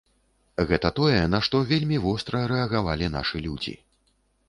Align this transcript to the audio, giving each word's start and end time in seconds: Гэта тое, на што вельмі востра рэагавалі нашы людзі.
Гэта 0.71 0.91
тое, 0.99 1.19
на 1.35 1.43
што 1.49 1.61
вельмі 1.73 2.01
востра 2.09 2.43
рэагавалі 2.55 3.15
нашы 3.21 3.47
людзі. 3.49 3.81